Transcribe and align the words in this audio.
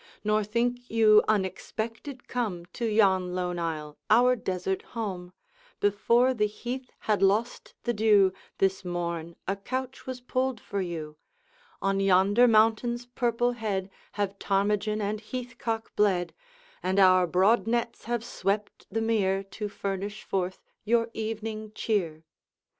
'Nor 0.23 0.43
think 0.43 0.89
you 0.89 1.23
unexpected 1.27 2.27
come 2.27 2.65
To 2.73 2.85
yon 2.87 3.35
lone 3.35 3.59
isle, 3.59 3.99
our 4.09 4.35
desert 4.35 4.81
home; 4.97 5.31
Before 5.79 6.33
the 6.33 6.47
heath 6.47 6.89
had 7.01 7.21
lost 7.21 7.75
the 7.83 7.93
dew, 7.93 8.33
This 8.57 8.83
morn, 8.83 9.35
a 9.47 9.55
couch 9.55 10.07
was 10.07 10.19
pulled 10.19 10.59
for 10.59 10.81
you; 10.81 11.17
On 11.83 11.99
yonder 11.99 12.47
mountain's 12.47 13.05
purple 13.05 13.51
head 13.51 13.91
Have 14.13 14.39
ptarmigan 14.39 15.01
and 15.01 15.21
heath 15.21 15.59
cock 15.59 15.95
bled, 15.95 16.33
And 16.81 16.97
our 16.99 17.27
broad 17.27 17.67
nets 17.67 18.05
have 18.05 18.25
swept 18.25 18.87
the 18.89 19.01
mere, 19.01 19.43
To 19.43 19.69
furnish 19.69 20.23
forth 20.23 20.63
your 20.83 21.11
evening 21.13 21.73
cheer.' 21.75 22.23